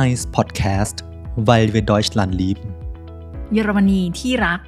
[0.00, 0.96] Mainz Podcast
[1.48, 2.68] weil wir Deutschland lieben
[3.52, 4.60] เยอรมนีที่รัก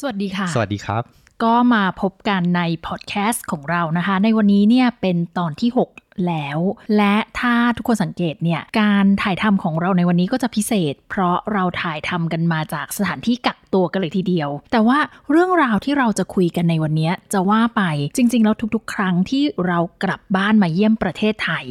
[0.00, 1.02] สวัสดีค่ะ สวัสดีครับ
[1.44, 6.58] ก็มาพบกันในพอดแคสต์ของเรานะคะ ในวันนี้เนี่ยเป็นตอนที่ 6 แล้ว
[6.96, 14.98] และถ้าทุกคนสังเกตเนี่ย การถ่ายทำของเราในวันนี้ก็จะพิเศษ เพราะเราถ่ายทำกันมาจากสถานที่กักตัวกันเลยทีเดียว แต่ว่า
[15.30, 17.82] เรื่องราวที่เราจะคุยกันในวันนี้จะว่าไป
[18.16, 21.64] จริง ๆ แล้วทุกๆ ครั้งที่เรากลับบ้านมาเยี่ยมประเทศไทย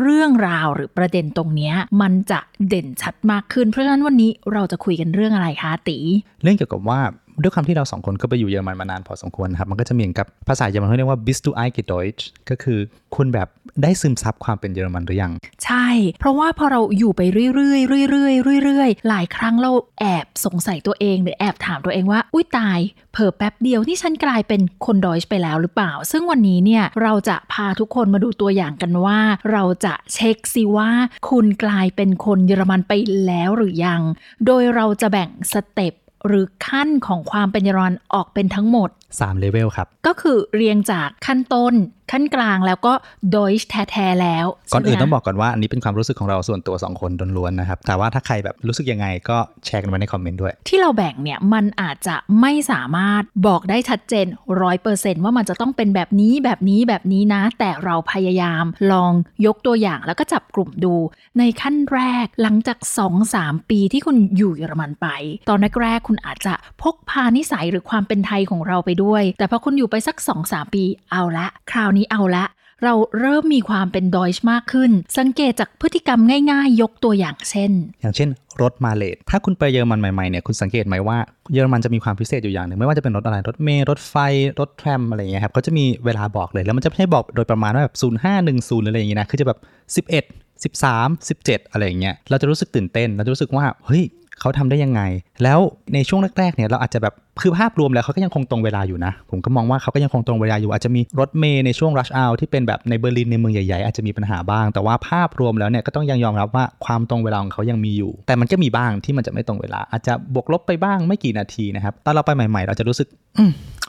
[0.00, 5.98] เรื่องราวหรือประเด็นตรงนี้มันจะเด่นชัดมากขึ้น เพราะฉะนั้นวันนี้เราจะคุยกันเรื่องอะไรคะตี
[6.42, 7.00] เรื่องเกี่ยวกับว่า
[7.42, 12.78] ด้วยความที่เราสองคนก็ไปอยู่เยอรมันมานานพอสมควรครับ มันก็จะมีกับภาษาเยอรมันเขาเรียกว่า bist du e i g e Deutsch ก็คือ
[13.16, 13.48] คุณแบบ
[13.82, 15.32] ได้ซึมซับความเป็นเยอรมันหรือยัง
[15.64, 15.88] ใช่
[16.20, 17.22] เพราะว่าพอเราอยู่ไป
[17.54, 22.78] เรื่อยๆเรื่อยๆเรื่อยๆ หลายครั้งเราแอบสงสัยตัวเองหรือแอบถามตัวเองว่า อุ้ยตาย
[23.12, 29.20] เผลอแป๊บเดียวนี่ฉันกลายเป็นคน Deutsch ไปแล้วหรือเปล่า ซึ่งวันนี้เนี่ยเราจะพาทุกคนมาดูตัวอย่างกันว่า
[29.52, 30.90] เราจะเช็คซิว่า
[31.30, 32.92] คุณกลายเป็นคนเยอรมันไป
[33.26, 34.02] แล้วหรือยัง
[34.46, 35.94] โดยเราจะแบ่ง step
[36.26, 41.74] หรือขั้นของความเป็นเยอรมันออกเป็นทั้งหมด3เลเวลครับ ก็คือเรียงจากขั้นต้น
[42.12, 42.92] ขั้นกลางแล้วก็
[43.34, 54.26] Deutsch แท้ๆแล้ว ก่อนอื่นใช่ไหมต้องบอกก่อนว่าอันนี้เป็นความรู้สึกของเราส่วนตัว 2 คนล้วนๆนะครับ แต่ว่าถ้าใครแบบรู้สึกยังไงก็แชร์กันไว้ในคอมเมนต์ด้วย ที่เราแบ่งเนี่ย มันอาจจะไม่สามารถบอกได้ชัดเจน
[54.62, 59.12] ร้อยเปอร์เซนว่ามันจะต้องเป็นแบบนี้แบบนี้แบบนี้นะ แต่เราพยายามลอง
[59.46, 60.94] ยกตัวอย่างแล้วก็จับกลุ่มดู
[61.38, 62.78] ในขั้นแรกหลังจาก
[63.24, 65.06] 2-3 ปีที่คุณอยู่เยอรมันไป
[65.48, 70.16] ตอนแรกๆคุณอาจจะพกพานิสัยหรือความเป็นไทยของเราไปด้วย แต่พอคุณอยู่ไปสัก
[70.46, 72.44] 2-3 ปีเอาละ คราวนี้เอาละ
[72.84, 78.28] เราเริ่มมีความเป็นดอยช์มากขึ้น สังเกตจากพฤติกรรมง่ายๆ ยกตัวอย่างเช่น อย่างเช่น
[78.62, 81.18] รถมาเลทถ้าคุณไปเยอรมันใหม่ๆเนี่ยคุณสังเกตไหมว่า
[81.52, 84.14] เยอรมันจะมีความพิเศษอยู่อย่างหนึ่งไม่ว่าจะเป็นรถอะไรรถเมล์รถไฟ
[84.60, 89.58] รถแทรมอะไรเงี้ยครับเขาจะมีเวลาบอกเลยแล้วมันจะไม่ใช่บอกโดยประมาณว่าแบบ0 5 1 0หรืออะไรอย่างเงี้ยนะคือจะแบบ
[89.96, 94.04] 11 13 17 อะไรอย่างเงี้ยเราจะรู้สึกตื่นเต้นเราจะรู้สึกว่าเฮ้ย
[94.46, 95.02] เขาทำได้ยังไง
[95.42, 95.58] แล้ว
[95.94, 113.08] ในช่วงแรกๆเนี่ยเราอาจจะแบบคือภาพรวมแล้วเขาก็ยังคงตรงเวลาอยู่นะ ผมก็มองว่าเขาก็ยังคงตรงเวลาอยู่ อาจจะมีรถเมย์ในช่วง rush hour ที่เป็นแบบในเบอร์ลินในเมืองใหญ่ๆ อาจจะมีปัญหาบ้าง แต่ว่าภาพรวมแล้วเนี่ยก็ต้องยังยอมรับว่าความตรงเวลาของเขายังมีอยู่ แต่มันก็มีบ้างที่มันจะไม่ตรงเวลา อาจจะบวกลบไปบ้างไม่กี่นาทีนะครับตอนเราไปใหม่ๆ เราจะรู้สึก
[113.38, 113.40] อ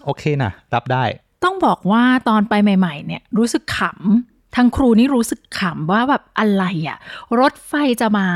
[0.06, 1.04] โอเคนะรับได้
[1.44, 6.98] ต้องบอกว่าตอนไปใหม่ ๆ เนี่ยรู้สึกขำ ทางครูนี่รู้สึกขำว่าแบบอะไรอะ
[7.40, 8.28] รถไฟจะมา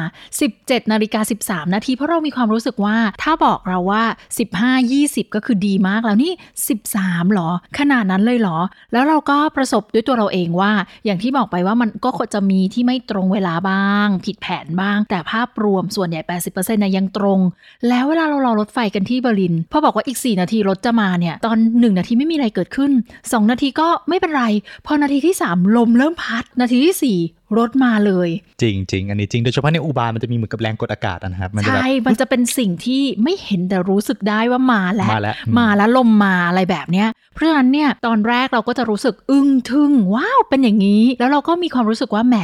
[0.42, 4.04] 17นาฬิกา13 นาที เพราะเรามีความรู้สึกว่าถ้าบอกเราว่า
[4.50, 6.34] 15 20 ก็คือดีมากแล้วนี่
[6.82, 7.50] 13หรอ
[7.80, 8.58] ขนาดนั้นเลยเหรอ
[8.92, 10.72] แล้วเราก็ประสบด้วยตัวเราเองว่า
[11.06, 16.22] อย่างที่บอกไปว่ามันก็ควรจะมีที่ไม่ตรงเวลาบ้าง ผิดแผนบ้าง แต่ภาพรวมส่วนใหญ่
[16.52, 17.40] 80%นะยังตรง
[17.88, 24.46] แล้วเวลาเรารอรถไฟกันที่เบอร์ลินพอบอกว่าอีก 4 นาทีรถจะมาเนี่ยตอน 1 นาทีไม่มีอะไรเกิดขึ้น 2 นาทีก็ไม่เป็นไร
[24.86, 28.30] พอนาทีที่ 3 ลมเริ่มพัดนาทีที่4รถมาเลย
[28.62, 42.36] จริงจริงอันนี้จริงโดยเฉพาะในอุบามันจะมีเหมือนกับแรงกดอากาศนะครับมันจะแบบใช่ มันจะเป็นสิ่งที่ไม่เห็นแต่รู้สึกได้ว่ามาแล้ว มาแล้วอืมมาแล้วลมมาอะไรแบบเนี้ย เพราะฉะนั้นเนี่ยตอนแรกเราก็จะรู้สึกอึ้งทึ่งว้าวเป็นอย่างนี้ แล้วเราก็มีความรู้สึกว่าแหม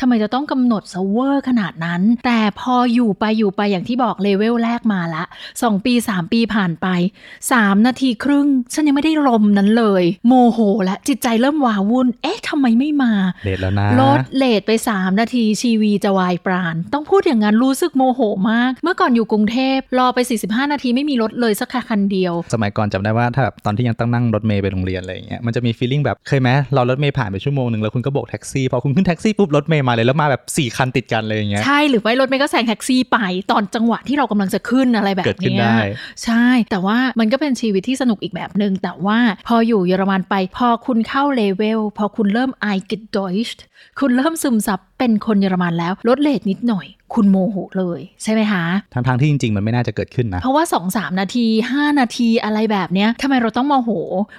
[0.00, 5.24] ทำไมจะต้องกำหนด severe ขนาดนั้น แต่พออยู่ไปอยู่ไปอย่างที่บอกเลเวลแรกมาละ
[5.62, 6.86] สองปีสามปีผ่านไป
[7.52, 13.12] สามนาทีครึ่ง ฉันยังไม่ได้รถนั้นเลย โมโหและจิตใจเริ่มว้าวุ่น เอ๊ะทำไมไม่มา
[13.44, 18.20] late แล้วนะรถ late ไป 3 นาทีชีวีจะวายปราณ ต้องพูดอย่างนั้นรู้สึกโมโห
[18.50, 33.18] มาก เมื่อก่อนอยู่กรุงเทพรอไป 45 นาทีไม่มีรถเลยสักคันเดียว สมัยก่อนจำได้ว่าถ้าแบบตอนที่ยังต้องนั่งรถเมล์ไปโรงเรียนอะไรอย่างเงี้ยมันจะมี feeling แบบเคยไหมรอรถเมล์ผ่านไปชั่วโมงหนึ่งแล้วคุณก็โบกแท็กซี่พอคุณขึ้นแท็กซี่ปุ๊บรถเมล์มาเลยแล้วมาแบบ4ี่คันติดกันเลยอย่างเงี้ยใช่หรือไม่รถเมล์ก็แซงแท็กซี่ไป
[33.50, 35.78] ตอนจังหวะที่เรากำลังจะขึ้นอะไรแบบเกิดขึ้นเนี้ยได้
[36.24, 43.60] ใช่ แต่ว่ามันก็เป็นชีวิตที่สนุกอีกแบบหนึ่งแต่ว่าพออยู่เยอรมันไปพอคุณเข้าเลเวลพอคุณเริ่ม eingedeutscht
[44.00, 48.64] คุณเริ่มซึมซับเป็นคนเยอรมันแล้วรถ late นิดหน่อยคุณโมโหเลยใช่ไหมคะ
[48.94, 53.90] ทั้งทางๆที่จริง ๆ มันไม่น่าจะเกิดขึ้นนะ เพราะว่า 2 3 นาที 5 นาทีอะไรแบบเนี้ยทำไมเราต้องโมโห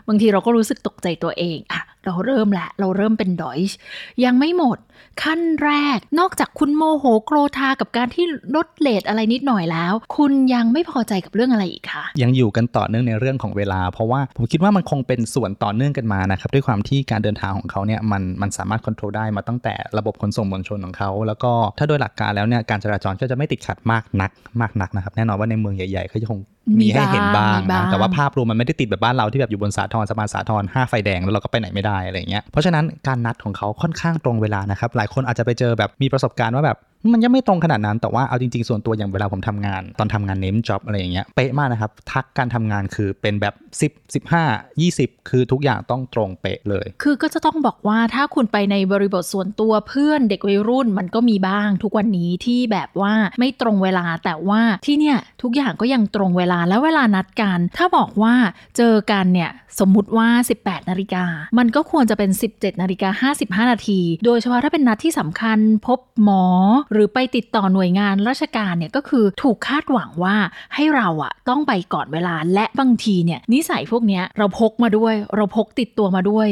[0.07, 3.75] บางทีเราก็รู้สึกตกใจตัวเองอะ เราเริ่มละ เราเริ่มเป็นดอยช์
[4.23, 4.77] ยังไม่หมด
[5.23, 8.25] ขั้นแรก นอกจากคุณโมโหโกรธากับการที่
[8.55, 24.31] ลดเลทอะไรนิดหน่อยแล้ว คุณยังไม่พอใจกับเรื่องอะไรอีกคะยังอยู่กันต่อเนื่องในเรื่องของเวลา เพราะว่าผมคิดว่ามันคงเป็นส่วนต่อเนื่องกันมานะครับด้วยความที่การเดินทางของเขาเนี่ยมันมันสามารถควบคุมได้มาตั้งแต่ระบบขนส่งมวลชนของเขาแล้วก็ถ้าโดยหลักการแล้วเนี่ยการจราจรก็จะไม่ติดขัดมากนัก
[24.61, 26.41] มากนักนะครับแน่นอนว่าในเมืองใหญ่ๆเขาจะคง
[26.81, 36.77] มีให้เห็นบ้างมีบ้างนะแต่ว่าภาพรวมมันไม่ได้ติดแบบบ้านเราที่แบบอยู่บนสาทรสะพานสาทรห้าไฟแดงแล้วเราก็ไปไหนไม่ได้อะไรเงี้ยเพราะฉะนั้นการนัดของเขาค่อนข้างตรงเวลานะครับหลายคนอาจจะไปเจอแบบมีประสบการณ์ว่าแบบ
[37.11, 58.33] มันยังไม่ตรงขนาดนั้นแต่ว่าเอาจริงๆ ส่วนตัวอย่างเวลาผมทำงาน ตอนทำงานเน้มจ็อบอะไรอย่างเงี้ยเป๊ะมากนะครับ ทักการทำงานคือเป็นแบบ 10 15 20 คือทุกอย่างต้องตรงเป๊ะเลย คือก็จะต้องบอกว่าถ้าคุณไปในบริบทส่วนตัวเพื่อนเด็กวัยรุ่นมันก็มีบ้างทุกวันนี้ที่แบบว่าไม่ตรงเวลาแต่ว่าที่เนี่ยทุกอย่างก็ยังตรงเวลาแล้วเวลานัดกัน ถ้าบอกว่า
[58.77, 60.27] เจอกันเนี่ยสมมุติว่า
[60.59, 61.25] 18 นาฬิกา
[61.57, 63.31] มันก็ควรจะเป็น 17 นาฬิกา
[63.63, 66.45] 55 นาที โดยเฉพาะถ้าเป็นนัดที่สำคัญพบหมอ
[66.91, 70.35] หรือไปติดต่อหน่วยงานราชการเนี่ยก็คือถูกคาดหวังว่า
[70.75, 76.47] ให้เราอะต้องไปก่อนเวลาและบางทีเนี่ยนิสัยพวกนี้เราพกมาด้วย เราพกติดตัวมาด้วย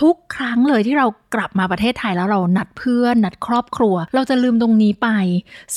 [0.00, 5.08] ทุกครั้งเลยที่เรากลับมาประเทศไทยแล้วเรานัดเพื่อน นัดครอบครัว เราจะลืมตรงนี้ไป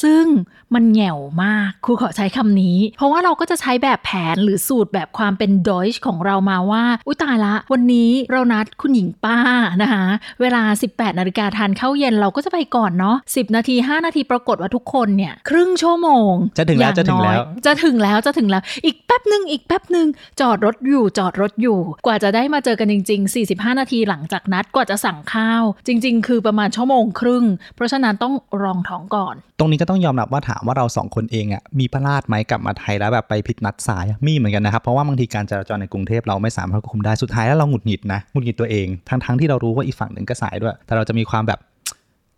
[0.01, 0.25] ซึ่ง
[0.73, 9.37] มันแหง่วมากครูขอใช้คำนี้ เพราะว่าเราก็จะใช้แบบแผนหรือสูตรแบบความเป็นดอยช์ของเรามาว่า อุยตายละ วันนี้เรานัดคุณหญิงป้า
[9.81, 10.05] นะคะ
[10.41, 20.07] เวลา 18นาฬิกาทานข้าวเย็นเราก็จะไปก่อนเนาะ10 นาที 5 นาทีปรากฏว่าทุกคนเนี่ย ครึ่งชั่วโมง จะถึงแล้วอย่าจะถึงน้อยแล้ว จะถึงแล้วจะถึงแล้วอีกแป๊บหนึ่งอีกแป๊บหนึ่ง
[20.41, 27.45] จอดรถอยู่จอดรถอยู่ กว่าจะได้มาเจอกันจริง ๆ 45 นาทีหลังจากนัดกว่าจะสั่งข้าว จริง ๆ คือประมาณชั่วโมงครึ่ง
[27.75, 28.33] เพราะฉะนั้นต้อง
[28.63, 41.59] รองท้องก่อน ตรงนี้ก็ต้องยอมรับว่าถามว่าเราสองคนเองอะมีพลาดไหมกลับมาไทยแล้วแบบไปผิดนัดสายมีเหมือนกันนะครับเพราะว่าบางทีการจราจรในกรุงเทพเราไม่สามารถควบคุมได้สุดท้ายแล้วเราหงุดหงิดนะหงุดหงิดตัวเองทั้งๆที่เรารู้ว่าอีกฝั่งหนึ่งก็สายด้วย แต่เราจะมีความแบบ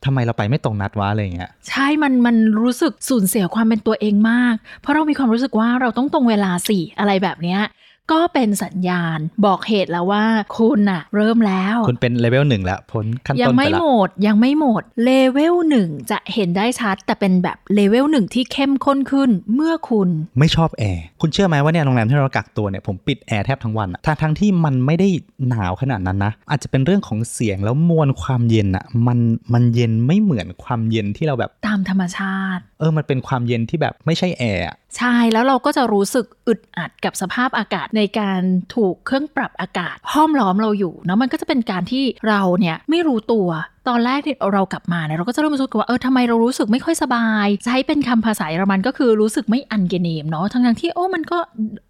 [0.05, 7.61] ทำไมเราไปไม่ตรงนัดวะอะไรเงี้ยใช่มันมันรู้สึกสูญเสียความเป็นตัวเองมาก เพราะเรามีความรู้สึกว่าเราต้องตรงเวลาสิอะไรแบบเนี้ย
[8.11, 10.25] ก็เป็นสัญญาณบอกเหตุแล้วว่า
[10.57, 20.09] คุณน่ะเริ่มแล้ว คุณเป็นเลเวลหนึ่งแล้วพ้นขั้นยัต้นไม่ไปละหมดยังไม่หมดเลเวลหนึ่งจะเห็นได้ชัด แต่เป็นแบบเลเวลหนึ่งที่เข้มข้นขึ้นเมื่อคุณ
[20.39, 25.07] ไม่ชอบแอร์คุณเชื่อไหมว่าเนี่ยโรงแรมที่เรากักตัวเนี่ยผมปิดแอร์แทบทั้งวันอะทั้งทั้งที่มันไม่ได้
[25.49, 29.19] หนาวขนาดนั้นนะ อาจจะเป็นเรื่องของเสียงแล้วมวลความเย็นอะมัน
[29.53, 38.41] มันเย็นไม่เหมือนความเย็นที่เราแบบตามธรรมชาติ เออมันเป็นความเย็นที่แบบไม่ใช่แอร์อะ ใช่แล้วเราก็จะรู้สึกอึดอัดกับสภาพอากาศในการ
[38.75, 43.47] ถูกเครื่องปรับอากาศ ห้อมล้อมเราอยู่เนาะมันก็จะเป็นการที่เราเนี่ยไม่รู้ตัว
[43.89, 51.39] ตอนแรกที่เรากลับมาเนี่ยเราก็จะเริ่มรู้สึกว่าเออทำไมเรารู้สึกไม่ค่อยสบาย ใช้เป็นคำภาษาเยอรมันก็คือรู้สึกไม่ angenehm เนาะทั้งๆที่โอ้มันก็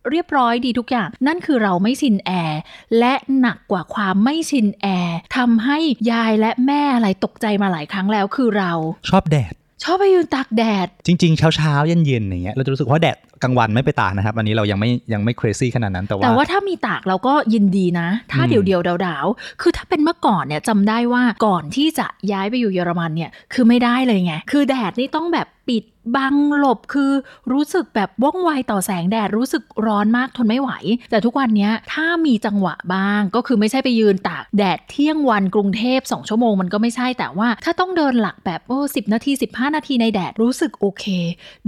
[0.10, 2.62] เรียบร้อยดีทุกอย่าง นั่นคือเราไม่ชินแอร์
[3.00, 5.78] และหนักกว่าความไม่ชินแอร์ทำให้
[6.12, 8.72] ยายและแม่อะไรตกใจมาหลายครั้งแล้วคือเรา
[9.10, 25.84] ชอบแดด ชอบไปยืนตากแดด จริง ๆ เช้าเช้าๆเย็นๆอย่างเงี้ยเราจะรู้สึกว่าแดด กลางวันไม่ไปตากนะครับ อันนี้เรายังไม่ยังไม่ crazy ขนาดนั้นแต่ว่าแต่ว่าถ้ามีตากเราก็ยินดีนะ ถ้าอืมเดี่ยวเดียวๆดาวๆคือถ้าเป็นเมื่อก่อนเนี่ยจำได้ว่าก่อนที่จะย้ายไปอยู่เยอรมันเนี่ยคือไม่ได้เลยไงคือแดดนี่ต้องแบบปิด
[26.16, 27.12] บังหลบคือ
[27.52, 30.72] รู้สึกแบบว่องไวต่อแสงแดดรู้สึกร้อนมากทนไม่ไหว
[31.12, 41.06] แต่ทุกวันเนี้ยถ้ามีจังหวะบ้าง ก็คือไม่ใช่ไปยืนตากแดดเที่ยงวันกรุงเทพ 2 ชั่วโมงมันก็ไม่ใช่แต่ว่า ถ้าต้องเดินหลักแบบโอ้สินาที 15 นาทีในแดดรู้สึกโอเค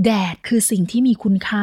[0.05, 1.61] แดดคือสิ่งที่มีคุณค่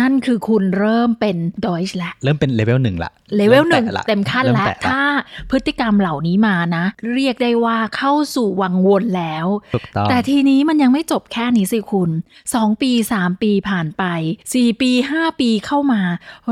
[0.00, 1.36] นั่นคือคุณเริ่มเป็น
[1.66, 5.02] Deutsch แล้วเริ่มเป็นเลเวลหนึ่งละเลเวลหนึ่งริ่แตะละเต็มขั้นริ่แล้วตะถ้า
[5.50, 6.84] พฤติกรรมเหล่านี้มานะ
[7.14, 12.10] เรียกได้ว่าเข้าสู่วังวนแล้วถูกต้องแต่ทีนี้มันยังไม่จบแค่นี้สิคุณ
[12.50, 14.04] 2 ปี 3 ปีผ่านไป
[14.46, 16.00] 4 ปี 5 ปีเข้ามา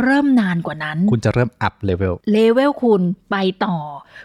[0.02, 3.76] เริ่มนานกว่านั้น คุณจะเริ่ม up levelเลเวลคุณไปต่อ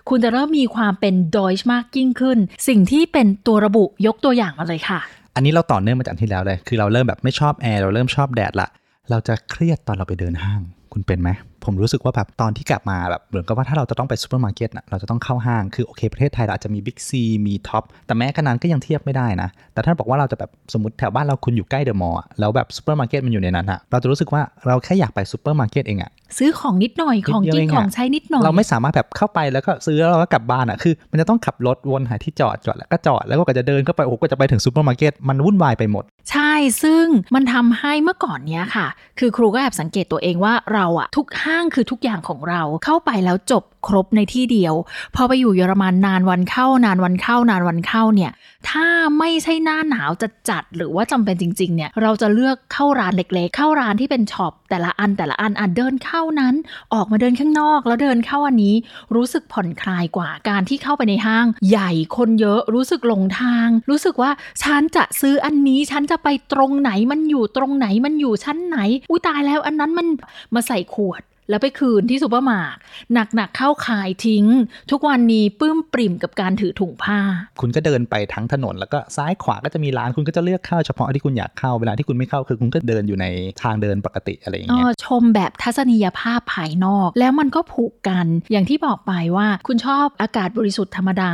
[0.10, 2.38] คุณจะเริ่มมีความเป็น Deutsch มากยิ่งขึ้น
[2.68, 5.02] สิ่งที่เป็นตัวระบุยกตัวอย่างมาเลยค่ะ
[5.36, 8.68] อันนี้เราต่อเนื่องมาจากที่แล้วเลย คือเราเริ่มแบบไม่ชอบแอร์เราเริ่มชอบแดดละ
[9.10, 10.62] เราจะเครียดตอนเราไปเดินห้าง
[10.94, 11.30] คุณเป็นไหม
[11.66, 36.52] ผมรู้สึกว่าแบบตอนที่กลับมาแบบเหมือนกับว่าถ้าเราจะต้องไปซูเปอร์มาร์เก็ตน่ะเราจะต้องเข้าห้างคือโอเค ประเทศไทยเราอาจจะมีบิ๊กซีมีท็อปแต่แม้กระนั้นก็ยังเทียบไม่ได้นะ แต่ถ้าบอกว่าเราจะแบบสมมติแถวบ้านเราคุณอยู่ใกล้เดอะมอลล์อะแล้วแบบซูเปอร์มาร์เก็ตมันอยู่ในนั้นอะเราจะรู้สึกว่าเราแค่อยากไปซูเปอร์มาร์เก็ตเองอะซื้อของนิดหน่อยของนิดเดียวกินเองอะของใช้นิดหน่อย เราไม่สามารถแบบเข้าไปแล้วก็ซื้อแล้วเราก็กลับบ้านอะคือมันจะต้องขับรถวนหาที่จอดจอดแล้วก็จอดแล้วก็จะเดินเข้าไปโอ้โหก็จะไปถึงซูเปอร์มาร์เก็ตมันวุ่นวายไปหมด ใช่
[36.84, 38.88] ซึ่งมันทำให้เมื่อก่อนเนี้ยค่ะ
[39.20, 44.74] คือครูก็แอบสังเกตตัวเองว่าเราอะทุกห้างคือทุกอย่างของเราเข้าไปแล้วจบครบในที่เดียว
[45.16, 48.32] พอไปอยู่เยอรมันนานวันเข้านานวันเข้านานวันเข้าเนี่ย
[48.70, 48.88] ถ้า
[49.20, 56.56] ไม่ใช่หน้าหนาวจะจัดหรือว่าจำเป็นจริง ๆ เนี่ย เราจะเลือกเข้าร้านเล็กๆ เข้าร้านที่เป็น shop แต่ละอันแต่ละอันอะเดินเข้านั้น
[56.94, 58.76] ออกมาเดินข้างนอก แล้วเดินเข้าอันนี้
[59.16, 64.32] รู้สึกผ่อนคลายกว่าการที่เข้าไปในห้าง ใหญ่คนเยอะรู้สึกหลงทาง รู้สึกว่า
[64.64, 68.78] ฉันจะซื้ออันนี้ฉันจะไปตรงไหนมันอยู่ตรงไหนมันอยู่ชั้นไหน
[69.10, 70.08] อุ้ยตายแล้วอันนั้นมัน
[70.56, 72.78] มาใส่ขวด แล้วไปคืนที่ซูเปอร์มาร์ท
[73.14, 74.46] หนักๆเข้าขายทิ้ง
[74.92, 77.20] ทุกวันนี้ปลื้มปริ่มกับการถือถุงผ้า
[77.62, 83.26] คุณก็เดินไปทั้งถนน แล้วก็ซ้ายขวาก็จะมีร้านคุณก็จะเลือกเข้าเฉพาะที่คุณอยากเข้าเวลาที่คุณไม่เข้าคือคุณก็เดินอยู่ใน
[83.62, 91.34] ทางเดินปกติอะไรอย่างเอเงี้ยอชมแบบทัศนียภาพภายนอก แล้วมันก็ผูกกันอย่างที่บอกไปว่าคุณชอบอากาศบริสุทธิ์ธรรมดา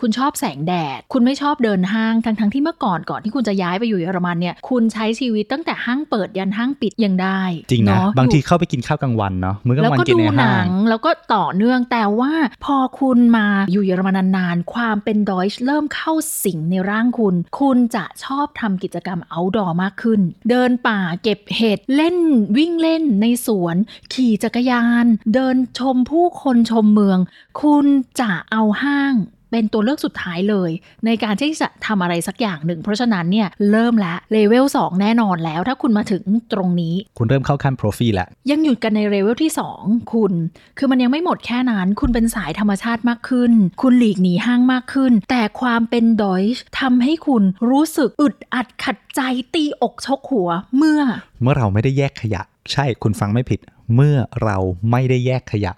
[0.00, 12.32] คุณชอบแสงแดด คุณไม่ชอบเดินห้างทั้งทั้งๆที่เมื่อก่อนก่อนที่คุณจะย้ายไปอยู่เยอรมันเนี่ยคุณใช้ชีวิตตั้งแต่ห้างเปิดยันห้างปิดยังได้ จริงนะเาบางทีอยู่เข้าไปกินข้าวกลางวันเนาะมื้อกลาแล้วงวันก็กินดูในหห้านังงแล้วก็ต่อเนื่องแต่ว่า
[12.64, 16.12] พอคุณมาอยู่เยอรมันนานๆ ความเป็นดอยช์เริ่มเข้า
[16.44, 20.20] สิงในร่างคุณ คุณจะชอบทำกิจกรรม outdoor มากขึ้น
[20.50, 22.16] เดินป่าเก็บเห็ดเล่น
[22.56, 23.76] วิ่งเล่นในสวน
[24.12, 27.18] ขี่จักรยาน เดินชมผู้คนชมเมือง
[27.60, 27.86] คุณ
[28.20, 29.14] จะเอาห้าง
[29.56, 30.70] เป็นตัวเลือกสุดท้ายเลย
[31.06, 36.22] ในการที่จะทำอะไรสักอย่างหนึ่ง เพราะฉะนั้นเนี่ยเริ่มแล้วเลเวล2แน่นอนแล้ว ถ้าคุณมาถึง
[36.52, 40.32] ตรงนี้ คุณเริ่มเข้าขั้นโปรฟีแล้วยังหยุดกันในเลเวลที่ 2 คุณ
[40.78, 49.20] คือมันยังไม่หมดแค่นั้น คุณเป็นสายธรรมชาติมากขึ้น คุณหลีกหนีห้างมากขึ้น แต่ความเป็นดอยช์ทำให้คุณรู้สึกอึดอัดขัดใจ
[49.54, 51.00] ตีอกชกหัวเมื่อ
[51.42, 53.60] เมื่อเราไม่ได้แยกขยะ ใช่คุณฟังไม่ผิด
[53.94, 54.56] เมื่อเรา
[54.90, 55.72] ไม่ได้แยกขยะ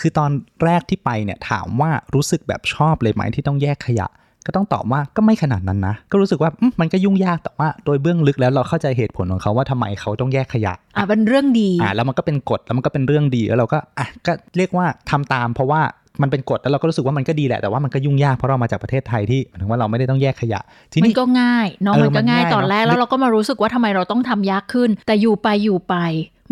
[0.00, 0.30] คือตอน
[0.64, 4.08] แรกที่ไปเนี่ยถามว่ารู้สึกแบบชอบเลยไหมที่ต้องแยกขยะ
[4.46, 15.80] ก็ต้องตอบว่าก็ไม่ขนาดนั้นนะ ก็รู้สึกว่าอืมมันก็ยุ่งยากแต่ว่าโดยเบื้องลึกแล้วเราเข้าใจเหตุผลของเขาว่าทำไมเขาต้องแยกขยะอะเป็นเรื่องดีอ่าแล้วมันก็เป็นกฎแล้วมันก็เป็นเรื่องดีแล้วเราก็อะก็เรียกว่าทำตาม เพราะว่า
[16.22, 20.60] มันเป็นกฎแล้วเราก็รู้สึกว่ามันก็ดีแหละแต่ว่ามันก็ยุ่งยากเพราะเรามาจากประเทศไทยที่หมายถึงว่าเราไม่ได้ต้องแยกขยะ
[20.92, 25.94] ทีมันนี้ก็ง่ายเนาะเออมันก็ง่ายมันง่ายตอนแรกเนอะแล้วเราก็มารู้สึกว่าทำไมเราต้องทำยากขึ้น แต่อยู่ไปอยู่ไป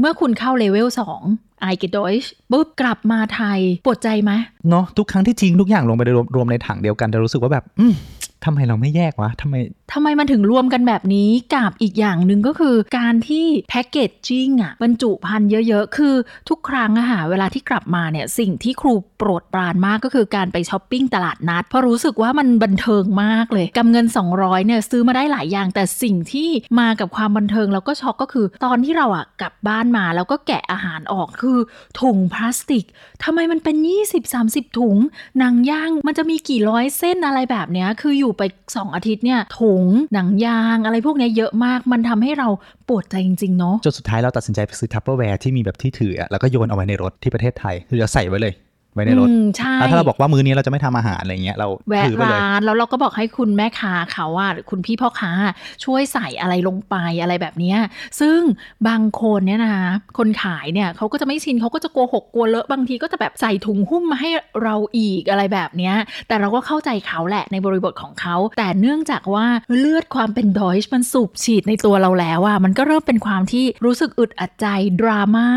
[0.00, 0.88] เมื่อคุณเข้าเลเวล
[1.24, 4.32] 2ไอเกดอยช์ปุ๊บกลับมาไทยปวดใจไหม
[4.70, 7.86] เนาะทุกครั้งที่ทิ้งทุกอย่างลงไปรวมรวมในถังเดียวกันจะรู้สึกว่าแบบอื
[8.44, 9.54] ทำไมเราไม่แยกวะทำไม
[9.92, 16.14] ทำไมมันถึงรวมกันแบบนี้กับอีกอย่างหนึ่งก็คือการที่แพ็กเกจจิ้งอะบรรจุภัณฑ์เยอะๆ คือ
[16.48, 24.06] ทุกครั้งอะค่ะเวลาที่กลับมาเนี่ยสิ่งที่ครูโปรดปรานมากก็คือการไปช้อปปิ้งตลาดนัด เพราะรู้สึกว่ามันบันเทิงมากเลยกำเงิน
[24.36, 26.48] 200เนี่ยซื้อมาได้หลายอย่าง แต่สิ่งที่
[26.80, 31.58] มากับความบันเทิงแล้วก็ช็อกก็คือ ตอนที่เราอะกลับบ้านมาแล้วก็แกะอาหารออกคือ
[32.00, 32.84] ถุงพลาสติก
[33.24, 33.76] ทำไมมันเป็น
[34.26, 34.96] 20-30 ถุง
[35.38, 38.42] หนังยางมันจะมีกี่ร้อยเส้นอะไรแบบเนี้ยคืออยู่ไป
[38.76, 39.84] สองอาทิตย์เนี่ยถุง
[40.14, 42.48] หนังยางอะไรพวกนี้เยอะมาก มันทำให้เรา
[42.88, 48.52] ปวดใจจริง ๆ เนาะจนสุดท้ายเราตัดสินใจไปซื้อ Tupperware ที่มีแบบที่ถืออะแล้วก็โยนเอาไว้ในรถที่ประเทศไทยคือจะใส่ไว้เลย
[48.94, 55.32] ไว้ในรถอืมใช่แล้วถ้าเราบอกว่ามื้อนี้เราจะไม่ทำอาหารอะไรเงี้ยเราแวะถือไปเลยร้านแล้วเราก็บอกให้คุณแม่ค้าเขาอะหรือคุณพี่พ่อค้า
[55.84, 57.78] ช่วยใส่อะไรลงไปอะไรแบบเนี้ย
[58.20, 58.38] ซึ่ง
[58.88, 64.30] บางคนเนี่ยนะคะคนขายเนี่ยเขาก็จะไม่ชินเขาก็จะกลัวหกกลัวเลอะบางทีก็จะแบบใส่ถุงหุ้มมาให้
[64.62, 65.94] เราอีกอะไรแบบเนี้ย
[66.28, 69.46] แต่เราก็เข้าใจเขาแหละในบริบทของเขา แต่เนื่องจากว่า
[69.78, 74.66] เลือดความเป็นดอยช์มันสูบฉีดในตัวเราแล้วอะมันก็เริ่มเป็นความที่รู้สึกอึดอัดใจ
[75.00, 75.48] ดราม่า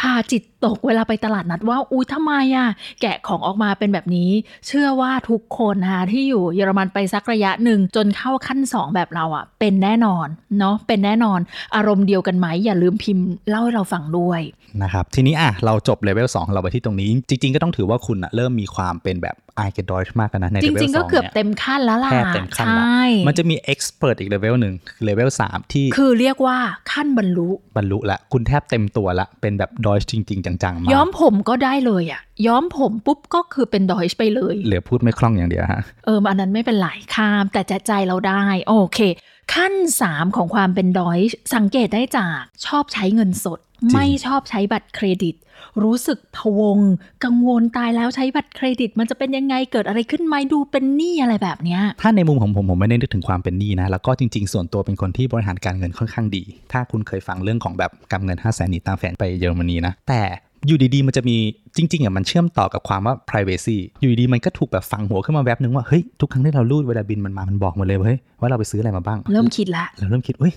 [0.00, 2.68] พาจิตตกเวลาไปตลาดนัดว่าอุ้ยทำไมอะ
[3.00, 4.30] แกะของออกมาเป็นแบบนี้
[4.66, 10.26] เชื่อว่าทุกคนนะคะที่อยู่เยอรมันไปสักระยะหนึ่งจนเข้าขั้น 2 แบบเราอะเป็นแน่นอน
[10.58, 11.40] เนาะเป็นแน่นอน
[11.76, 14.40] อารมณ์เดียวกันไหมอย่าลืมพิมพ์เล่าให้เราฟังด้วย
[14.82, 19.36] นะครับทีนี้อะเราจบเลเวล2เราไปที่ตรงนี้ จริง ๆ ก็ต้องถือว่าคุณอะเริ่มมีความเป็นแบบ
[19.66, 26.56] i g e t d o i c h มากแล้วนะในจเลเวลริงๆ ก็2เกือบเนี่ยเต็มขั้นแล้วล่ะแทบเต็มขั้นใชละ่มันจะมี expert อีกเลเวลหนึ่งคือเลเวล3ที่ คือเรียกว่า
[26.92, 39.00] ขั้นบรรลุบรรลุละคุณแทบเต็มตัวละ เป็นแบบดอยจริง ๆ จังๆมากย้อมผมก็ได้เลยอะย้อมผมปุ๊บก็คือเป็นดอยช์ไปเลยเหลือพูดไม่คล่องอย่างเดียวฮะเอออันนั้นไม่เป็นไรข้ามแต่จะใจเราได้ โอเค
[39.54, 39.74] ขั้น
[40.06, 45.34] 3 ของความเป็นดอยช์สังเกตได้จากชอบใช้เงินสดจริง ไม่ชอบใช้บัตรเครดิต
[45.82, 46.78] รู้สึกพะวง
[47.24, 56.42] กังวลตายแล้วใช้บัตรเครดิต มันจะเป็นยังไงเกิดอะไรขึ้นไหมดูเป็นหนี้อะไรแบบเนี้ยถ้าในมุมของผมผมไม่ได้นึกถึงความเป็นหนี้นะ แล้วก็จริง ๆ ส่วนตัวเป็นคนที่บริหารการเงินค่อนข้างดี
[56.72, 60.22] ถ้าคุณเคยฟังเรื่องของแบบกำเงิน5 0 0แสนหนีตามแฟนไปเยอรมนีนะแต่
[60.66, 61.36] อยู่ดีๆ มันจะมี
[61.76, 70.54] จริงๆอะมันเชื่อมต่อกับความว่า privacy อยู่ดีๆ มันก็ถูกแบบฝังหัวขึ้นมาแวบนึงว่า เฮ้ย ทุกครั้งที่เรารูดเวลาบินมันมา มันบอกหมดเลยว่าเฮ้ยว่าเราไปซื้ออะไรมาบ้าง เริ่มคิดละเราเริ่มคิดเฮ้ย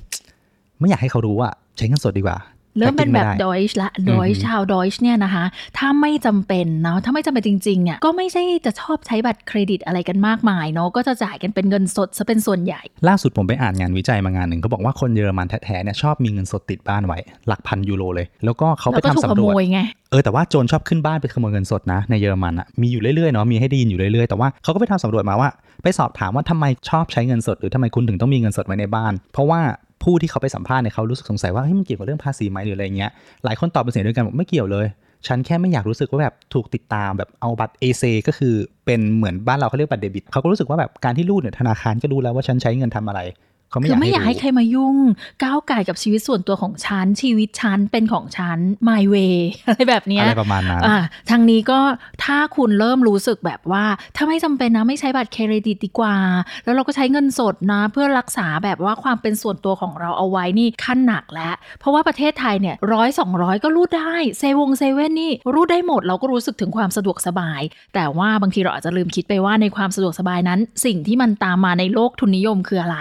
[0.79, 2.37] ไม่อยากให้เขารู้ว่าใช้เงินสดดีกว่า
[2.77, 5.45] เริ่มเป็นแบบแต่กิดไได้อยช์ละดอยช์ชาวดอยช์เนี่ยนะคะ
[5.77, 19.79] ถ้าไม่จำเป็นเนาะถ้าไม่จำเป็นจริงๆอะก็ไม่ใช่จะชอบใช้บัตรเครดิตอะไรกันมากมายเนาะก็จะจ่ายกันเป็นเงินสดซะเป็นส่วนใหญ่ ล่าสุดผมไปอ่านงานวิจัยมางานหนึ่งเขาบอกว่าคนเยอรมันแท้ๆเนี่ยชอบมีเงินสดติดบ้านไว้ หลักพันยูโรเลย แล้วก็เขาแล้ไปวก็ถูกทำขสำรโมวจยไง
[20.11, 25.49] เออแต่ว่าโจรชอบขึ้นบ้านไปขโมยเงินสดนะในเยอรมันอะมีอยู่เรื่อยๆเนาะมีให้ได้ยินอยู่เรื่อยๆแต่ว่าเขาก็ไปทำสำรวจมาว่า
[25.83, 29.61] ไปสอบถามว่าทำไมชอบใช้เงินสด หรือทำไมคุณถึงต้องมีเงินสดไว้ในบ้าน เพราะว่า
[30.03, 33.11] ผู้ที่เขาไปสัมภาษณ์เนี่ยเขารู้สึกสงสัยว่าเฮ้ยมันเกี่ยวกับเรื่องภาษีไหมหรืออะไรเงี้ย
[33.45, 34.85] หลายคนตอบเป็นเสียงเดียวกันบอกไม่เกี่ยวเลย
[35.27, 38.53] ฉันแค่ไม่อยากรู้สึกว่าแบบถูกติดตามแบบเอาบัตรเอเซก็คือ
[38.85, 43.21] เป็นเหมือนบ้านเราเขาเรียกบัตรเดบิตเขาก็รู้สึกว่าแบบการที่รูดเนี่ยธนาคารก็รู้แล้วว่าฉันใช้เงินทำอะไร
[43.69, 44.97] เขาไม่คือไม่อยากให้รู้ใครมายุ่ง
[45.43, 48.59] ก้าวไก่กับชีวิตส่วนตัวของฉัน ชีวิตฉันเป็นของฉัน
[48.89, 50.97] my way อะไรแบบเนี้ยอะไรประมาณนั้นอ่า
[51.29, 51.79] ทางนี้ก็
[52.23, 53.85] ถ้าคุณเริ่มรู้สึกแบบว่า
[54.15, 56.15] ถ้าไม่จำเป็นนะไม่ใช้บัตรเครดิตดีกว่า
[56.63, 67.61] แล้วเราก็ใช้เงินสดนะ เพื่อรักษาแบบว่าความเป็นส่วนตัวของเราเอาไว้นี่ขั้นหนักแล้ว เพราะว่าประเทศไทยเนี่ยร้อยสองร้อยก็รูดได้เซวงเซเว่นนี่รูดได้หมดเราก็รู้สึกถึงความสะดวกสบาย
[67.95, 72.99] แต่ว่าบางทีเราอาจจะลืมคิดไปว่าในความสะดวกสบายนั้น สิ่งที่มันตามมาในโลกทุนนิยมคืออะไร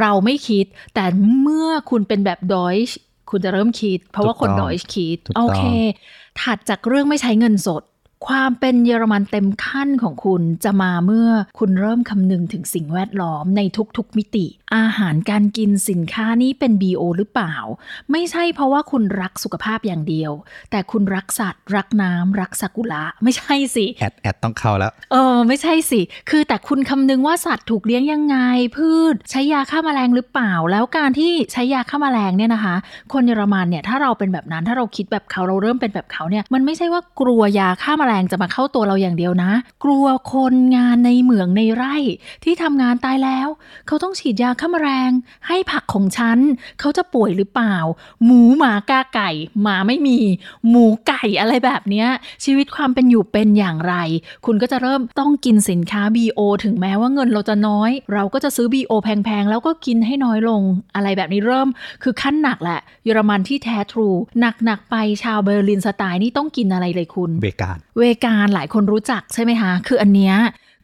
[0.00, 1.04] เราไม่คิด แต่
[1.40, 2.96] เมื่อคุณเป็นแบบดอยช์
[3.30, 5.62] คุณจะเริ่มคิด เพราะว่าคนถูกต้องดอยช์คิดถูกต้องโอเค
[6.40, 7.82] ถัดจากเรื่องไม่ใช้เงินสด
[8.26, 13.60] ความเป็นเยอรมันเต็มขั้นของคุณจะมาเมื่อคุณเริ่มคำนึงถึงสิ่งแวดล้อมใน
[13.96, 17.54] ทุกๆมิติ อาหารการกินสินค้านี้เป็น BO หรือเปล่า
[18.12, 20.32] ไม่ใช่เพราะว่าคุณรักสุขภาพอย่างเดียว
[20.70, 26.00] แต่คุณรักสัตว์ รักน้ำรักซากุระไม่ใช่สิแอดแอดต้องเข้าแล้ว เออ ไม่ใช่สิ
[26.30, 28.36] คือแต่คุณคำนึงว่าสัตว์ถูกเลี้ยงยังไง
[28.76, 32.74] พืช ใช้ยาฆ่าแมลงหรือเปล่า แล้วการที่ใช้ยาฆ่าแมลงเนี่ยนะคะ
[33.12, 39.52] คนเยอรมันเนี่ยถ้าเราเป็นแบบนั้นถ้าเราคิดแบบเขาเราเริ่มเป็นแบบเขาเนี่ยมันไม่ใช่ว่ากลัวยาฆ่าแมลงจะมาเข้าตัวเราอย่างเดียวนะ
[39.84, 41.96] กลัวคนงานในเหมืองในไร่
[42.44, 43.48] ที่ทำงานตายแล้ว
[43.86, 45.10] เขาต้องฉีดยาฆ่าแมลง
[45.48, 46.38] ให้ผักของฉัน
[46.80, 47.76] เขาจะป่วยหรือเปล่า
[48.24, 49.30] หมูหมากาไก่
[49.62, 50.18] หมาไม่มี
[50.68, 52.08] หมูไก่อะไรแบบเนี้ย
[52.44, 53.94] ชีวิตความเป็นอยู่เป็นอย่างไร
[54.46, 60.62] คุณก็จะเริ่มต้องกินสินค้า BO ถึงแม้ว่าเงินเราจะน้อย เราก็จะซื้อ BO แพงๆ แล้วก็กินให้น้อยลง
[60.94, 61.68] อะไรแบบนี้เริ่ม
[62.02, 64.08] คือขั้นหนักแหละ เยอรมันที่แท้ทรู
[64.40, 70.36] หนักๆไปชาวเบอร์ลินสไตล์นี่ต้องกินอะไรเลยคุณ เวกาเวการหลายคนรู้จักใช่ไหมคะ คืออันเนี้ย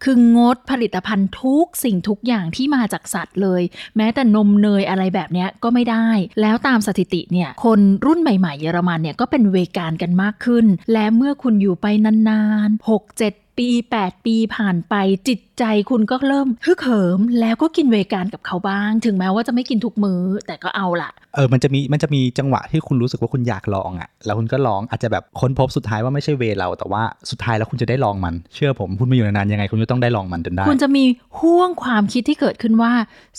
[0.04, 3.62] คืองดผลิตภัณฑ์ทุกสิ่งทุกอย่างที่มาจากสัตว์เลย
[3.96, 6.08] แม้แต่นมเนยอะไรแบบนี้ก็ไม่ได้
[6.40, 11.86] แล้วตามสถิติเนี่ยคนรุ่นใหม่ๆเยอรมันเนี่ยก็เป็นเวการกันมากขึ้น และเมื่อคุณอยู่ไป
[12.28, 13.68] นานๆ 6 7ปี
[14.00, 14.94] 8 ปีผ่านไป
[15.28, 31.04] จิต ใจคุณก็เริ่มฮึกเหิม แล้วก็กินเวการกับเขาบ้าง ถึงแม้ว่าจะไม่กินทุกมื้อแต่ก็เอาละเออมันจะมีมันจะมีจังหวะที่คุณรู้สึกว่าคุณอยากลองอะ่ะ แล้วคุณก็ลองอาจจะแบบค้นพบสุดท้ายว่าไม่ใช่เวเรา แต่ว่าสุดท้ายแล้วคุณจะได้ลองมัน เชื่อผมคุณมาอยู่นานๆยังไง คุณจะต้องได้ลองมันจนได้ คุณจะมี
[31.38, 32.92] ห่วงความคิดที่เกิดขึ้นว่า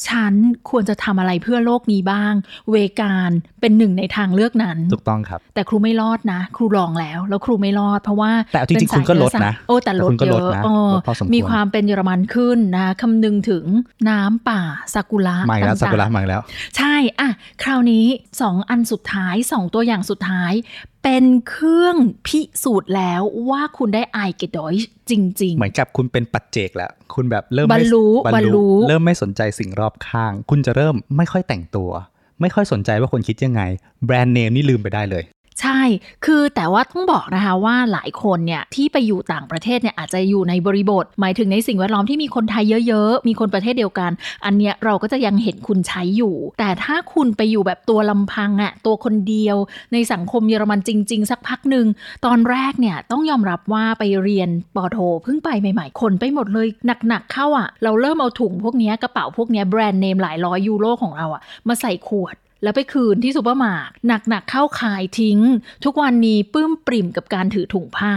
[0.08, 0.34] ฉัน
[0.70, 2.34] ควรจะทำอะไรเพื่อโลกนี้บ้าง
[2.72, 13.66] เวการเป็นหนึ่งในทางเลือกนั้นถูกต้องครับ แต่ครูไม่รอดนะ ครูลองแล้ว แล้วครูไม่รอดเพราะว่าแต่เอาจริงๆเป็นสายคุณก็ลดเชื้อสายนะโอ้แต่ลดแต่คุณก็เยลดอะนะเออลดพอสมควรมีความเป็นเยอรมันขึ้นนะคำนึงถึง
[14.10, 14.62] น้ำป่า
[14.94, 16.42] ซากุระมาอีกแล้วสัต่างกุระๆมาอีกแล้ว
[16.78, 17.30] ใช่อะ
[17.64, 18.06] คราวนี้
[18.42, 20.54] สองอันสุดท้ายสองตัวอย่างสุดท้าย
[21.04, 21.96] เป็นเครื่อง
[22.28, 24.74] พิสูจน์แล้วว่าคุณได้ไอเกดอย
[25.10, 31.92] จริง ๆ เหมือนกับคุณเป็นปัจเจกแล้ว คุณแบบเริ่มบรไม่รลุบรบรรรลุลุเริ่มไม่สนใจสิ่งรอบข้าง คุณจะเริ่มไม่ค่อยแต่งตัว
[32.42, 33.62] ไม่ค่อยสนใจว่าคนคิดยังไง
[34.06, 35.24] แบรนด์เนมนี่ลืมไปได้เลย
[35.62, 35.82] ใช่
[36.26, 44.12] คือแต่ว่าต้องบอกนะคะว่าหลายคนเนี่ยที่ไปอยู่ต่างประเทศเนี่ยอาจจะอยู่ในบริบท หมายถึงในสิ่งแวดล้อมที่มีคนไทยเยอะๆ มีคนประเทศเดียวกัน
[44.46, 49.58] อันเนี้ยเราก็จะยังเห็นคุณใช้อยู่ แต่ถ้าคุณไปอยู่แบบตัวลำพังอะตัวคนเดียว
[49.94, 51.86] ในสังคมเยอรมันจริง ๆ สักพักหนึ่ง
[52.26, 56.68] ตอนแรกเนี่ยต้องยอมรับว่าไปเรียนป.โทเพิ่งไปใหม่ๆ คนไปหมดเลย
[57.08, 63.90] หนักๆเข้าอะเราเริ่มเอาถุงพวกเนี้ยกระเป๋าพวกเนี้ยแบรนด์เนมหลายร้อยยูโรของเราอะมาใส่ขวด แล้วไปคืนที่ซูเปอร์มาร์ท
[64.30, 65.40] หนักๆเข้าขายทิ้ง
[65.86, 68.14] ทุกวันนี้ปลื้มปริ่มกับการถือถุงผ้า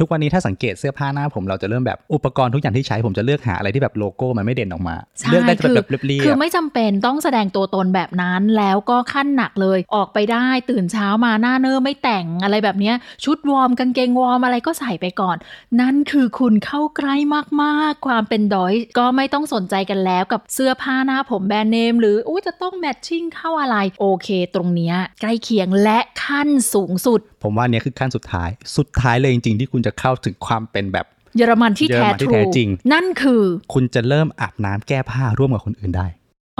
[0.00, 15.36] ทุกวันนี้ถ้าสังเกตเสื้อผ้าหน้าผมเราจะเริ่มแบบอุปกรณ์ทุกอย่างที่ใช้ผมจะเลือกหาอะไรที่แบบโลโก้มันไม่เด่นออกมาใช่เลือกได้คือแบบเรียบคือๆไม่จำเป็นต้องแสดงตัวตนแบบนั้นแล้วก็ขั้นหนักเลย ออกไปได้ตื่นเช้ามาหน้าเนอร์ไม่แต่งอะไรแบบเนี้ยชุดวอร์มกางเกงวอร์มอะไรก็ใส่ไปก่อน
[15.80, 17.16] นั่นคือคุณเข้าใกล้
[17.62, 36.06] มากๆ ความเป็นดอยก็ไม่ต้องสนใจกันแล้วกับเสื้อผ้าหน้าผมแบรนด์เนมหรืออุ้ยจะต้อง matching เข้าอะไรโอเค ตรงเนี้ยใกล้เคียงและขั้นสูงสุด ผมว่าอันเนี้ยคือขั้นสุดท้าย สุดท้ายเลยจริงๆที่คุณจะเข้าถึงความเป็นแบบเยอรมันที่เยอรแท้มันที่ true แท้จริง นั่นคือ คุณจะเริ่มอาบน้ำแก้ผ้าร่วมกับคนอื่นได้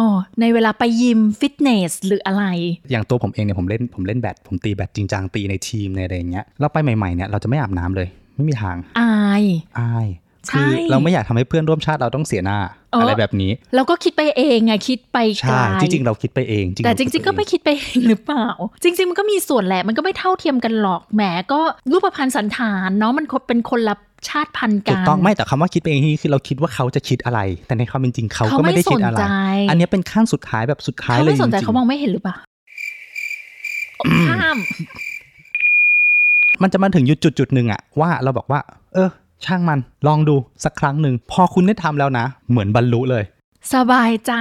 [0.00, 0.10] อ๋อ
[0.40, 2.44] ในเวลาไปยิมฟิตเนสหรืออะไร
[2.90, 9.44] อย่างตัวผมเองเนี่ยผมเล่นผมเล่นแบดผมตีแบดจริงจังตีในทีมในอะไรอย่างเงี้ยเราไปใหม่ๆเนี่ยเราจะไม่อาบน้ำเลย ไม่มีทาง อาย
[9.78, 10.06] อาย
[10.48, 18.46] ใช่คือเราไม่อยากทำให้เพื่อนร่วมชาติเราต้องเสียหน้าเออออะไรแบบนี้เราก็คิดไปเองไงคิดไปไกลใช่จริงๆเราคิดไปเอง แต่จริง ๆ ก็ไม่คิดไปเองหรือเปล่า
[18.82, 21.60] จริง ๆ มันก็มีส่วนแหละมันก็ไม่เท่าเทียมกันหรอกแหมก็
[21.92, 23.94] รูปพันธ์สันฐานเนาะมันเป็นคนละ
[24.28, 29.26] ชาติพันธุ์ถูกักนต้องไม่แต่คำว่าคิดไปเองนี่คือเราคิดว่าเขาจะคิดอะไร แต่ในความเป็นจริงเขาเขาก็ไม่ได้ไม่คิดอะไรสนใจ
[29.70, 32.36] อันเนี้ยเป็นขั้นสุดท้ายแบบสุดท้ายเขาเลยไม่จสนใจริงเขามองไม่เห็นหรือเปล่า
[34.28, 38.60] ข้ามๆมันจะมาถึงยุดจุดจุดๆหนึ่งอะว่าเราบอกว่า
[38.94, 39.08] เออ
[39.46, 43.24] ช่างมันลองดูสักครั้งหนึ่งพอคุณได้ทำแล้วนะ เหมือนบรรลุเลย
[43.74, 44.32] สบายใจ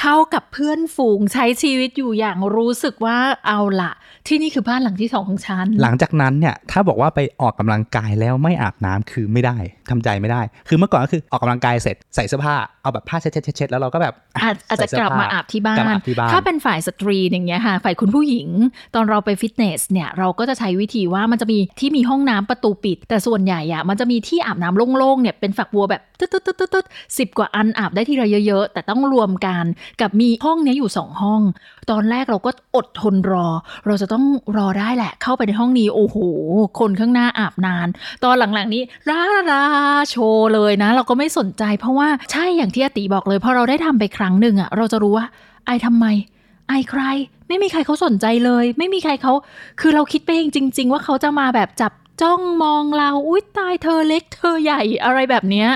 [0.00, 3.92] เข้ากับเพื่อนฝูงใช้ชีวิตอยู่อย่างรู้สึกว่าเอาละ
[4.26, 9.58] ที่นี่คือบ้านหลังที่สองของฉันหลังจากนั้นเนี่ยถ้าบอกว่าไปออกกำลังกายแล้วไม่อาบน้ำคือไม่ได้
[9.90, 18.48] ทำใจไม่ได้ คือเมื่อก่อนก็คือออกกำลังกายเสร็จใส่เสื้อผ้าเอาแบบผ้าเช็ดเช็ดเช็ดแล้วเราก็แบบอาจอาจจะใส่เสื้กลับมาอาบที่บ้ากลับนมาอาบที่บ้าน ถ้าเป็นฝ่ายสตรีอย่างเงี้ยค่ะ ฝ่ายคุณผู้หญิง
[18.94, 26.86] ตอนเราไปฟิตเนสเนี่ยเราก็จะใช้วิธีว่ามันจะมีที่มีห้องน้ำประตูปิด แต่ส่วนใหญ่อะมันจะมีที่อาบน้ำโล่งๆเนี่ยเป็นฝักบัวแบบตึ๊ดตึ๊ดตึ๊ดตึ๊ดตึ๊ด
[27.18, 29.64] สิบกว่าอันอาบได้ทีละเยอะๆ แต่ต้องรวมกัน
[30.00, 31.42] กับมีห้องเนี้ยอยู่สองห้อง
[31.90, 33.46] ตอนแรกเราก็อดทนรอ
[33.86, 34.24] เราจะต้อง
[34.56, 36.16] รอได้แหละ เข้าไปในห้องนี้โอ้โห
[36.78, 37.88] คนข้างหน้าอาบนาน
[38.24, 39.20] ตอนหลังๆนี้รา
[39.50, 39.64] รา
[40.10, 45.26] โชว์เลยนะ เราก็ไม่สนใจ เพราะว่าใช่อย่างที่อติบอกเลยพอเราได้ทำไปครั้งหนึ่งอะเราจะรู้ว่า
[45.66, 46.06] ไอทำไม
[46.68, 47.02] ไอใคร
[47.48, 49.32] ไม่มีใครเขาสนใจเลย ไม่มีใครเขา
[49.80, 55.68] คือเราคิดไปเองจริง ๆ ว่าเขาจะมาแบบจับจ้องมองเรา อุ้ยตายเธอเล็กเธอใหญ่อะไรแบบเนี้ย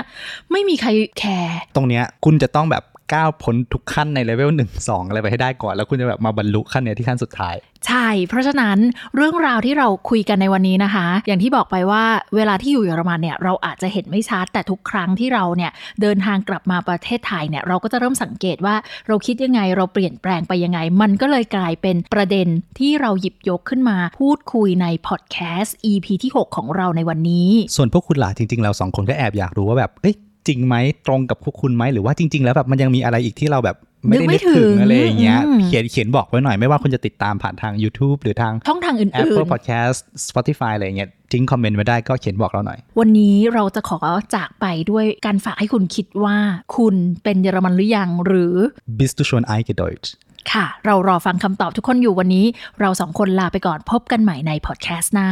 [0.51, 0.89] ไม่มีใคร
[1.19, 7.55] แคร์ตรงเนี้ยคุณจะต้องแบบ ก้าวพ้นทุกขั้นในเลเวลหนึ่งสองอะไรไปให้ได้ก่อน แล้วคุณจะแบบมาบรรลุขั้นเนี้ยที่ขั้นสุดท้าย
[7.87, 8.77] ใช่ เพราะฉะนั้น
[9.15, 12.03] เรื่องราวที่เราคุยกันในวันนี้นะคะ อย่างที่บอกไปว่า
[12.35, 18.75] เวลาที่อยู่เยอรมันเนี่ยเราอาจจะเห็นไม่ชัดแต่ทุกครั้งที่เราเนี่ยเดินทางกลับมาประเทศไทยเนี่ยเราก็จะเริ่มสังเกตว่า
[19.07, 22.47] เราคิดยังไงเราเปลี่ยนแปลงไปยังไง มันก็เลยกลายเป็นประเด็น
[22.79, 30.15] ที่เราหยิบยกขึ้นมาพูดคุยในพอดแคสต์ EP ที่ 6 ของเราในวันนี้ ส่วนพวกคุณล่ะจริงๆ เราสองคนก็แอบอยากรู้ว่าแบบเอ้ย
[30.47, 30.75] จริงไหม
[31.07, 33.77] ตรงกับพวกคุณไหมหรือว่าจริง ๆ แล้วแบบมันยังมีอะไรอีกที่เราแบบ
[34.07, 43.97] ไม่ได้นึกไม่นึกถึถึงงอะไรอย่างเงี้ยอืมเขียนเขียนบอกไว้หน่อยไม่ว่าคุณจะติดตามผ่านทาง YouTube หรือทางช่องทางอื่น Apple ๆ Podcast Spotify อะไรอย่างเงี้ยทิ้งคอมเมนต์ไว้ได้ก็เขียนบอกเราหน่อย วันนี้เราจะขอ
[44.35, 46.37] จากไปด้วยการฝากให้คุณคิดว่า
[46.77, 48.55] คุณเป็นเยอรมันหรือยังหรือ
[48.99, 50.11] Bist du schon eingedeutscht
[50.51, 52.45] ค่ะ เรารอฟังคำตอบทุกคนอยู่วันนี้
[52.81, 55.27] เราสองคนลาไปก่อนพบกันใหม่ในพอดแคสต์หน้า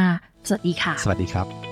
[0.48, 1.71] สวัสดีค่ะ สวัสดีครับ